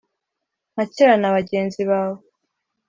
[0.73, 2.15] Nka kera na bagenzi bawe?"